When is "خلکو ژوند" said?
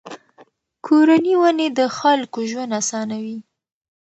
1.97-2.71